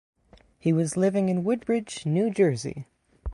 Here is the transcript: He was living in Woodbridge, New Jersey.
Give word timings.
He 0.57 0.73
was 0.73 0.97
living 0.97 1.29
in 1.29 1.43
Woodbridge, 1.43 2.07
New 2.07 2.31
Jersey. 2.31 2.87